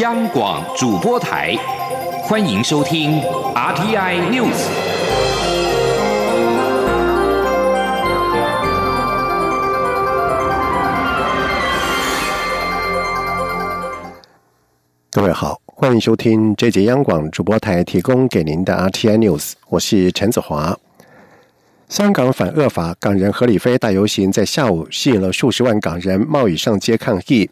[0.00, 1.56] 央广主播台，
[2.22, 3.20] 欢迎收听
[3.54, 4.68] RTI News。
[15.10, 20.78] 各位好，欢迎收听这节央广主播台提供给您的 RTI News，我是陈子华。
[21.88, 27.50] 香港反恶法港人何李飞大游行在下午吸引了数十万港人冒雨上街抗议。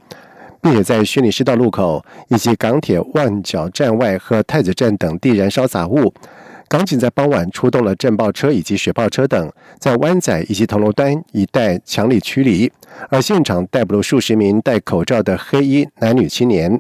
[0.63, 6.13] 并且在轩尼诗道路口以及港铁万角站外和太子站等地燃烧杂物。
[6.69, 12.71] 港警在傍晚出动了震爆车以及雪炮车等，在湾仔以及铜锣湾一带强力驱离，
[13.09, 16.77] 而现场逮捕了数十名戴口罩的黑衣男女青年。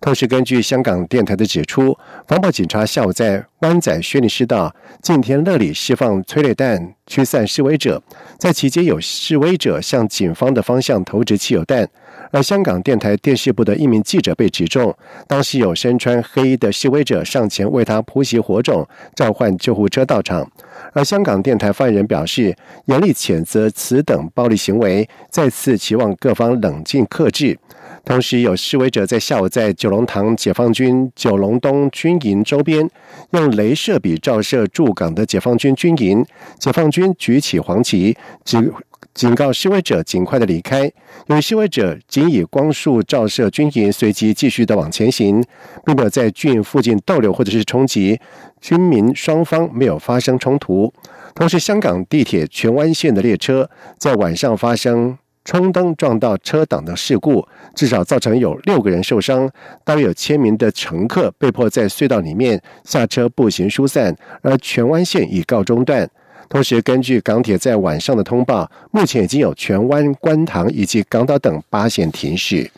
[0.00, 1.96] 同时，根据香港电台的指出，
[2.28, 8.02] 防暴警察下午在湾仔轩尼诗道、敬天乐里释放催泪弹驱散示威者，
[8.38, 11.88] 在期间有示威者向警方的方向投掷汽油弹。
[12.32, 14.94] 而香港电台电视部的一名记者被指中，
[15.26, 20.50] 当时有身穿黑衣的示威者上前为他扑熄火种，召唤救护车到场。
[20.92, 22.54] 而香港电台发言人表示，
[22.86, 27.58] 严厉谴责此等暴力行为，再次期望各方冷静克制。
[28.06, 32.88] 同时，有示威者在下午在九龙塘解放军九龙东军营周边
[33.32, 36.24] 用镭射笔照射驻港的解放军军营，
[36.56, 38.72] 解放军举起黄旗，警
[39.12, 40.88] 警告示威者尽快的离开。
[41.26, 45.42] 有示威者仅以光束照射军营，随即继续的往前行，
[45.84, 48.20] 并没有在军营附近逗留或者是冲击。
[48.60, 50.94] 军民双方没有发生冲突。
[51.34, 53.68] 同时，香港地铁荃湾线的列车
[53.98, 55.18] 在晚上发生。
[55.46, 59.48] 冲灯撞到车挡的事故，至少造成有六个人受伤，
[59.84, 66.10] 大约有千名的乘客被迫在隧道里面下车步行疏散，而荃湾线已告中断。
[66.48, 72.68] 同时，根据港铁在晚上的通报，目前已经有荃湾、观塘以及港岛等八线停驶。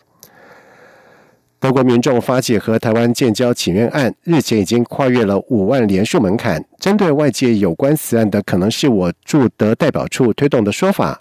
[1.59, 6.63] 德国民众发起和台湾建交请愿案，日前已经跨越了五万连署门槛。
[6.79, 11.21] 针对外界有关此案的可能是我驻德代表处推动的说法。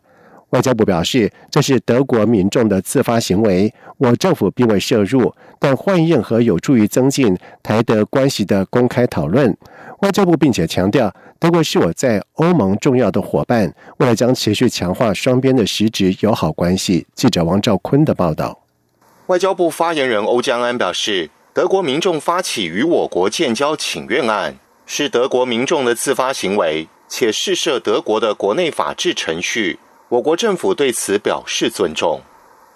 [0.51, 9.55] 外交部表示，这是德国民众的自发行为，我政府并未涉入，但欢迎任何有助于增进台德关系的公开讨论。
[9.99, 17.05] 外交部并且强调，德国是我在欧盟重要的伙伴，未来将持续强化双边的实质友好关系。
[17.13, 18.61] 记者王兆坤的报道。
[19.25, 29.79] 外交部发言人欧江安表示，德国民众发起与我国建交请愿案，是德国民众的自发行为，且试涉德国的国内法治程序。
[30.09, 32.21] 我国政府对此表示尊重。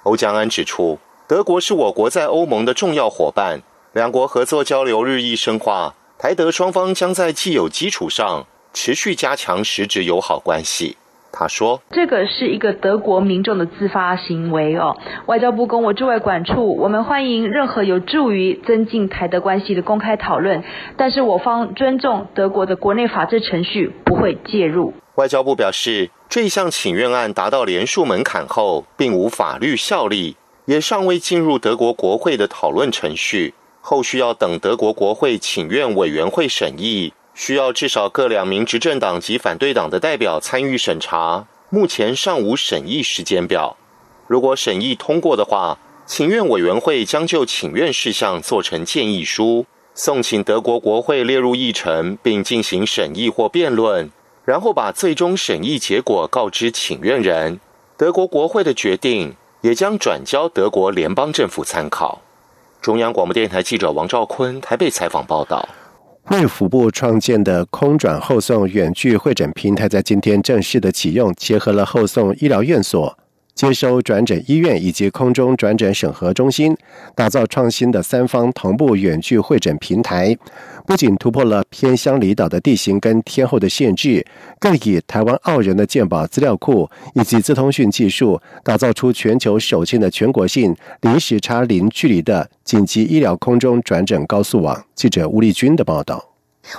[0.03, 0.99] 欧江安指出，
[1.29, 3.61] 德国是我国在欧盟的重要伙伴，
[3.93, 10.97] 两国合作交流日益深化，台德双方将在既有基础上持续加强实质友好关系。
[11.31, 14.97] 他说：“这个是一个德国民众的自发行为哦。
[15.27, 20.65] 外交部跟我驻外管处，我们欢迎任何有助于增进台德关系的公开讨论，
[20.97, 37.11] 但是我方尊重德国的国内法制程序，不会介入。”外交部表示，这项请愿案达到连数门槛后，并无法律效力，也尚未进入德国国会的讨论程序，后续要等德国国会请愿委员会审议。
[37.33, 43.75] 需要至少各两名执政党及反对党的代表参与审查，目前尚无审议时间表。
[44.27, 54.09] 如果审议通过的话，请愿委员会将就请愿事项做成建议书，送请德国国会列入议程，并进行审议或辩论，
[54.51, 57.57] 然后把最终审议结果告知请愿人。
[57.95, 62.19] 德国国会的决定也将转交德国联邦政府参考。
[62.81, 65.69] 中央广播电台记者王兆坤台北采访报道。
[66.31, 73.17] 卫福部创建的空转后送远距会诊平台在今天正式的启用，结合了后送医疗院所、
[73.61, 76.75] 接收转诊医院以及空中转诊审核中心，
[77.13, 80.35] 打造创新的三方同步远距会诊平台。
[80.87, 84.25] 不仅突破了偏乡离岛的地形跟天候的限制，
[84.59, 94.83] 更以台湾澳人的健保资料库以及自通讯技术，打造出全球首建的全国性零时差、零距离的紧急医疗空中转诊高速网。
[94.95, 96.30] 记者吴丽君的报道。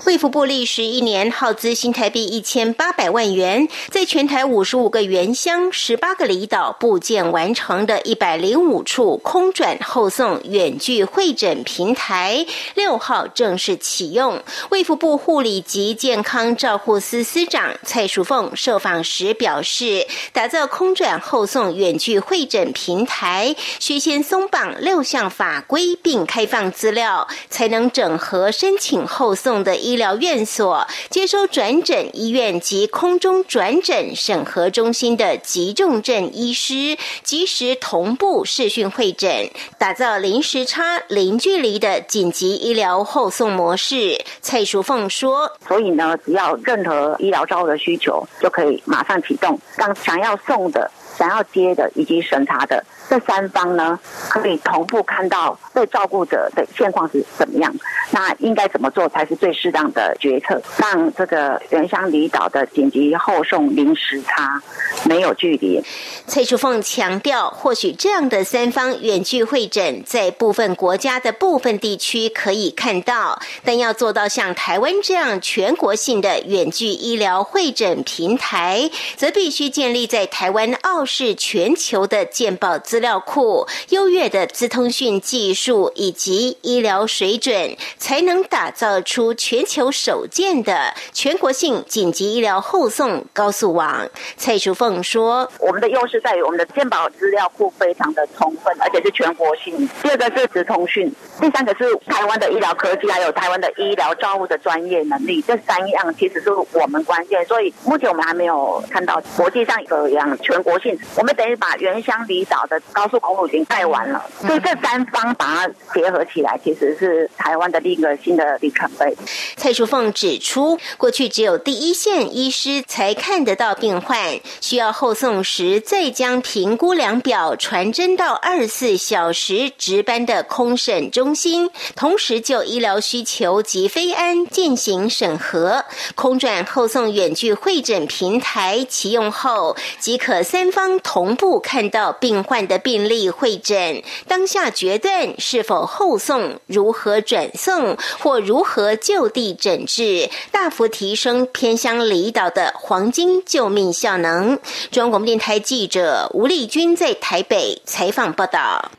[0.07, 14.41] 卫福部历时一年，耗资新台币一千八百万元，在全台五十五个原乡、十八个离岛部件完成的一百零五处空转后送远距会诊平台，六号正式启用。
[14.71, 29.72] 卫福部护理及健康照护司司长蔡淑凤受访时表示，打造空转后送远距会诊平台，需先松绑六项法规并开放资料，才能整合申请后送的。
[29.73, 39.49] 的医疗院所，接收转诊医院及空中转诊审核中心的急重症医师，及时同步视讯会诊，
[39.79, 44.23] 打造零时差、零距离的紧急医疗后送模式。
[44.43, 53.99] 蔡淑凤说：“所以呢，只要任何医疗照的需求，就可以马上启动，让想要送的。”想要接的以及审查的这三方呢，
[54.31, 57.75] 可以同步看到被照顾者的现况是怎么样，
[58.11, 60.61] 那应该怎么做才是最适当的决策？
[60.79, 64.63] 让这个原乡离岛的紧急后送零时差，
[65.05, 65.83] 没有距离。
[66.27, 81.02] 蔡淑凤强调，或许这样的三方远距会诊，在部分国家的部分地区可以看到，但要做到像台湾这样全国性的远距医疗会诊平台，则必须建立在台湾澳。
[81.05, 94.09] 是全球的健保资料库、优越的资通讯技术以及医疗水准，才能打造出全球首建的全国性紧急医疗后送高速网。
[94.37, 99.89] 蔡淑凤说：“我们的优势在于我们的健保资料库非常的充分，而且是全国性。
[100.03, 105.43] 第二个是资通讯，第三个是台湾的医疗科技，还有台湾的医疗照护的专业能力。
[105.43, 107.45] 这三样其实是我们关键。
[107.47, 119.17] 所以目前我们还没有看到国际上有一样全国性。”我们等于把原乡离岛的高速公路已经盖完了，所以这三方把它结合起来，其实是台湾的另一个新的里程碑。
[119.57, 135.85] 蔡淑凤指出，过去只有第一线医师才看得到病患，需要后送时再将评估量表传真到二十四小时值班的空审中心，同时就医疗需求及非安进行审核。
[136.15, 140.82] 空转后送远距会诊平台启用后，即可三方。
[140.83, 154.59] 当同步看到病患的病例会诊，当下决断是否后送、如何转送或如何就地诊治，大幅提升偏乡离岛的黄金救命效能。
[154.91, 158.91] 中央广播电台记者吴丽君在台北采访报道。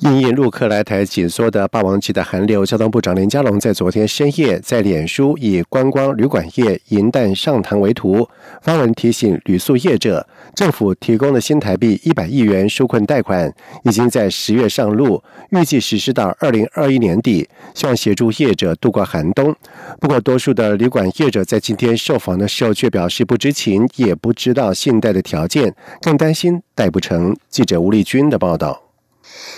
[0.00, 8.28] 因应陆客来台紧缩的霸王级的寒流，交通部长林佳龙在昨天深夜在脸书以观光旅馆业银弹上膛为图，
[8.60, 13.50] 发文提醒旅宿业者，政府提供的新台币一百亿元纾困贷款
[13.84, 19.56] 已经在十月上路，预计实施到二零二一年底，希望协助业者度过寒冬。
[19.98, 27.34] 不过，多数的旅馆业者在今天受访的时候却表示不知情，也不知道信贷的条件，更担心贷不成。
[27.48, 28.85] 记者吴丽君的报道。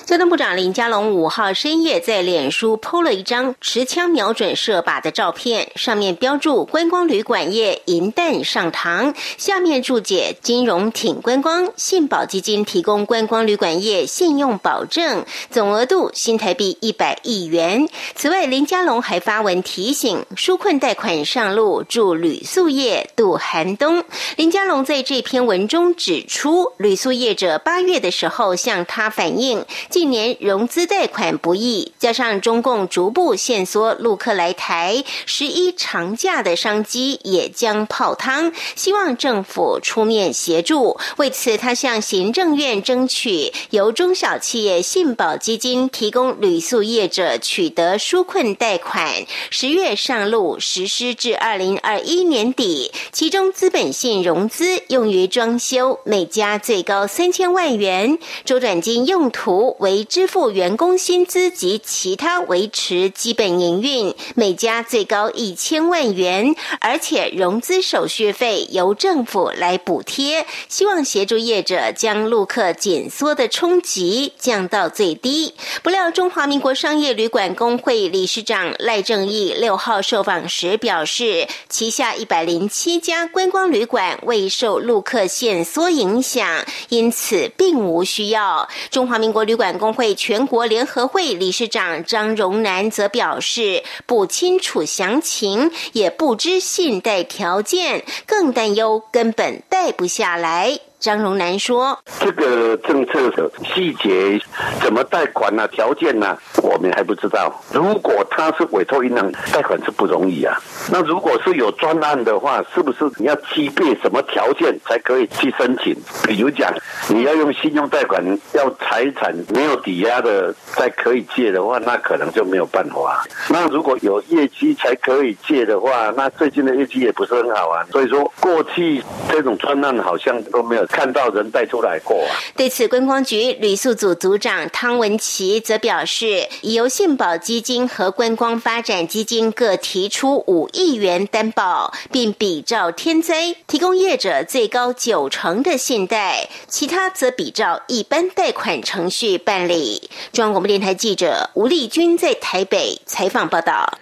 [0.05, 17.87] 交通部长林佳龙五号深夜在脸书 PO 了一张持枪瞄准射靶的照片，上面标注“观光旅馆业银弹上膛”，下面注解“金融挺观光，信保基金提供观光旅馆业信用保证，总额度新台币一百亿元”。
[18.17, 24.03] 此外，林佳龙还发文提醒，纾困贷款上路，助旅宿业渡寒冬。
[24.37, 29.58] 林佳龙在这篇文中指出，旅宿业者八月的时候向他反映。
[29.91, 38.53] 近年融资贷款不易，加上中共逐步限缩陆客来台，十一长假的商机也将泡汤。
[38.75, 40.99] 希望政府出面协助。
[41.17, 52.93] 为此，他向行政院争取由中小企业信保基金提供旅宿业者取得纾困贷款，十月上路实施至二零二一年底。
[53.13, 59.48] 其中资本性融资用于装修，每家最高三千万元，周转金用途。
[59.49, 75.55] 图为支付员工薪资及其他维持基本营运，每家最高一千万元，而且融资手续费由政府来补贴，希望协助业者将陆客紧缩的冲击降到最低。
[75.83, 86.47] 不料，中华民国商业旅馆工会理事长赖正义六号受访时表示，旗下一百零七家观光旅馆未受陆客限缩影响，
[86.91, 88.69] 因此并无需要。
[88.91, 89.38] 中华民国。
[89.39, 100.81] 国旅馆工会全国联合会理事长张荣南则表示，不清楚详情，也不知信贷条件，更担忧根本贷不下来。
[101.01, 104.41] 张荣南说：“这个政策的细节
[104.81, 105.67] 怎么贷款呢？
[105.69, 106.37] 条件呢？
[106.61, 107.55] 我们还不知道。
[107.73, 110.59] 如果他是委托银行贷款是不容易啊。
[110.91, 115.95] 那如果是有专案的话，是不是你要具备什么条件才可以去申请？
[116.25, 116.73] 比如讲，
[117.09, 118.21] 你要用信用贷款，
[118.55, 123.25] 要财产没有抵押的才可以借的话，那可能就没有办法。
[123.49, 127.87] 那如果有业绩才可以借的话，那最近的业绩也不是很好啊。
[127.93, 129.01] 所以说，过去
[129.31, 132.35] 这种专案好像都没有。”看到人带出来过啊！
[132.57, 150.11] 对此，观光局旅宿组组长汤文琪则表示，由信保基金和观光发展基金各提出五亿元担保，并比照天灾提供业者最高九成的信贷，其他则比照一般贷款程序办理。
[150.33, 153.99] 中央广播电台记者吴丽君在台北采访报道。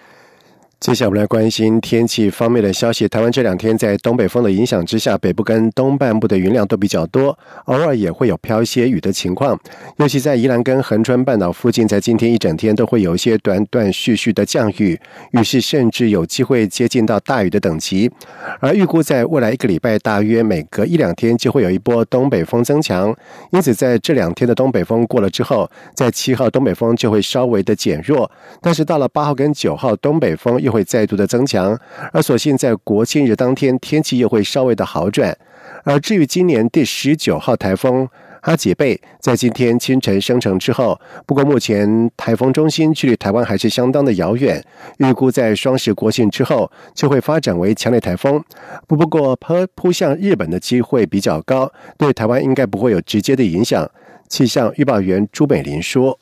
[0.79, 3.07] 接下来我们来关心天气方面的消息。
[3.07, 9.59] 台湾这两天在东北风的影响之下，北部跟东半部的云量都比较多，偶尔也会有飘一些雨的情况。
[9.97, 14.97] 尤其在宜兰跟恒春半岛附近，在今天一整天都会有一些断断续续的降雨，
[15.31, 18.11] 雨势甚至有机会接近到大雨的等级。
[18.59, 23.13] 而预估在未来一个礼拜，大约每隔一两天就会有一波东北风增强。
[23.51, 28.29] 因此，在这两天的东北风过了之后，在七号东北风就会稍微的减弱，
[28.61, 31.79] 但是到了八号跟九号，东北风又会再度的增强，
[32.11, 35.35] 而所幸在国庆日当天天气又会稍微的好转。
[35.83, 38.07] 而至于今年第十九号台风
[38.41, 44.63] 阿吉贝，在今天清晨生成之后，不过目前台风中心距离台湾还是相当的遥远，
[44.97, 48.43] 预估在双十国庆之后就会发展为强烈台风。
[48.87, 53.89] 不不过扑扑向日本的机会比较高，对台湾应该不会有直接的影响。
[54.27, 56.19] 气象预报员朱美玲说。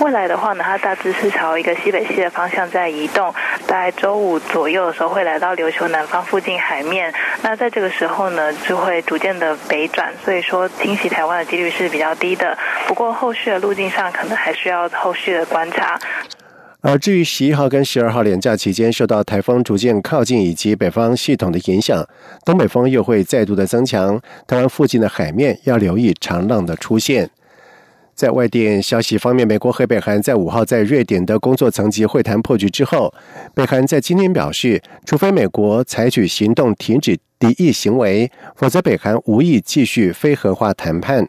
[0.00, 3.34] 未来的话呢，它大致是朝一个西北西的方向在移动，
[3.66, 7.12] 大概周五左右的时候会来到琉球南方附近海面。
[7.42, 12.56] 那在这个时候呢，就会逐渐的北转，所以说侵袭台湾的几率是比较低的。
[12.86, 15.98] 不过后续的路径上可能还需要后续的观察。
[16.80, 22.06] 而至于十一号跟十二号连假期间，受到台风逐渐靠近以及北方系统的影响，
[22.44, 27.30] 东北风又会再度的增强，台湾附近的海面要留意长浪的出现。
[28.18, 33.14] 在外电消息方面，美国和北韩在五号在瑞典的工作层级会谈破局之后，
[33.54, 41.28] 北韩在今天表示，除非美国采取行动停止敌意行为，否则北韩无意继续非核化谈判。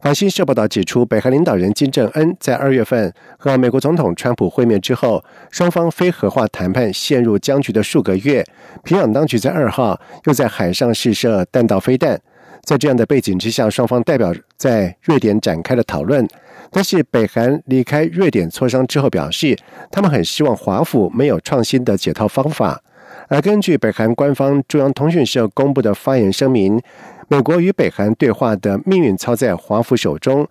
[0.00, 8.44] 法新社报道指出，北韩领导人金正恩在二月份和美国总统川普会面之后，双方非核化谈判陷入僵局的数个月。
[8.84, 12.20] 平壤当局在二号又在海上试射弹道飞弹。
[12.62, 16.26] 在这样的背景之下，双方代表在瑞典展开了讨论。
[16.70, 19.56] 但是，北韩离开瑞典磋商之后表示，
[19.90, 22.82] 他们很希望华府没有创新的解套方法。
[23.28, 26.80] 而根据北韩官方中央通讯社公布的发言声明，
[27.28, 30.46] 美国与北韩对话的命运操在华府手中。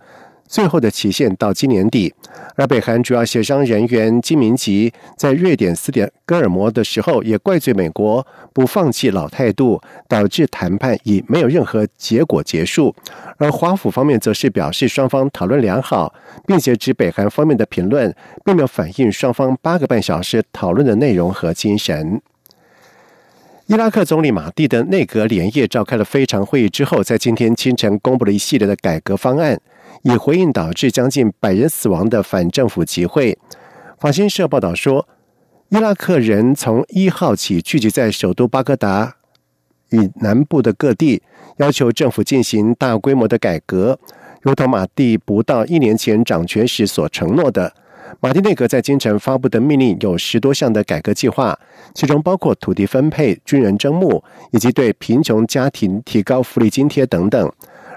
[0.48, 2.14] 最后的期限到今年底，
[2.56, 12.96] 而北韩主要协商人员金明吉在瑞典斯德哥尔摩的时候，也怪罪美国不放弃老态度，导致谈判以没有任何结果结束。
[13.38, 16.14] 而华府方面则是表示双方讨论良好，
[16.46, 22.22] 并且指北韩方面的评论并没有反映双方八个半小时讨论的内容和精神。
[23.68, 29.60] 伊拉克总理马蒂的内阁连夜召开了非常会议之后，在今天清晨公布了一系列的改革方案。
[30.04, 33.38] 以回应导致将近百人死亡的反政府集会，
[34.00, 35.08] 法新社报道说，
[35.70, 39.16] 伊拉克人从一号起聚集在首都巴格达
[39.90, 41.22] 与南部的各地，
[41.58, 44.00] 要求政府进行大规模的改革，
[44.42, 47.74] 如同马蒂不到一年前掌权时所承诺的。
[48.22, 51.60] 马蒂内阁在京城发布的命令有十多项的改革计划，
[51.94, 57.52] 其中包括土地分配、军人征募以及对贫穷家庭提高福利津贴等等。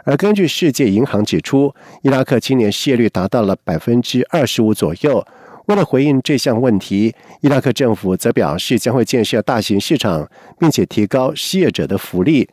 [0.04, 5.24] 而根据世界银行指出，伊拉克今年失业率达到了百分之二十五左右。
[5.66, 10.28] 为了回应这项问题，伊拉克政府则表示将会建设大型市场，
[10.58, 12.48] 并且提高失业者的福利。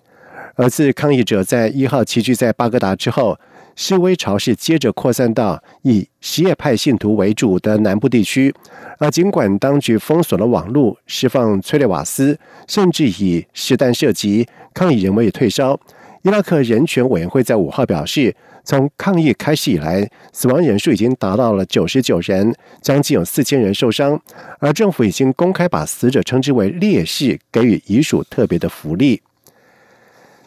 [0.56, 3.39] 而自抗议者在一号齐聚在巴格达之后，
[3.75, 8.54] 示威潮是接着扩散到以什叶派信徒为主的南部地区。
[9.00, 15.80] 而尽管当局封锁了网络、释放催泪瓦斯，甚至以实弹射击，抗议人为退烧。
[16.24, 24.20] 伊拉克人权委员会在五号表示，从抗议开始以来，死亡人数已经达到了九十九人，将近有四千人受伤。
[24.60, 29.22] 而政府已经公开把死者称之为烈士，给予遗属特别的福利。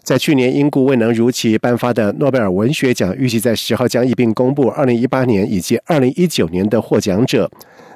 [0.02, 7.50] 在去年因故未能如期颁发的诺贝尔文学奖，预计在十号将一并公布二零一八年以及二零一九年的获奖者。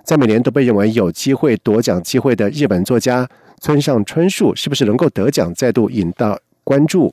[0.04, 3.28] 在每年都被认为有机会夺奖机会的日本作家
[3.60, 7.12] 村上春树，是不是能够得奖，再度引到关注？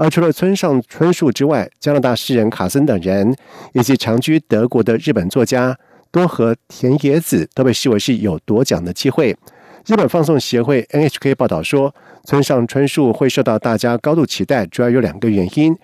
[0.00, 3.36] 而除了村上春树之外，加拿大诗人卡森等人，
[3.74, 5.76] 以及长居德国的日本作家
[6.10, 9.36] 多和田野子，都被视为是有夺奖的机会。
[9.84, 15.76] 日本放送协会 NHK 报道说，村上春树会受到大家高度期待，主要有两个原因。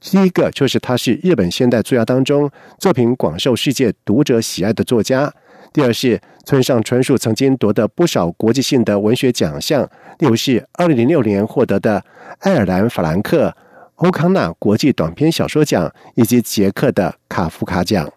[0.00, 5.28] 第一个就是他是日本现代作家当中作品广受世界读者喜爱的作家；
[5.72, 9.82] 第二是村上春树曾经夺得不少国际性的文学奖项，
[10.20, 12.04] 例如是二零零六年获得的
[12.38, 13.52] 爱尔兰法兰克。
[13.96, 18.10] 欧康纳国际短篇小说奖以及捷克的卡夫卡奖。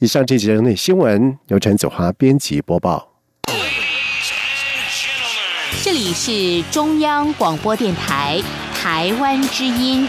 [0.00, 3.10] 以上这节内新闻由陈子华编辑播报。
[5.82, 8.42] 这里是中央广播电台
[8.74, 10.08] 台湾之音。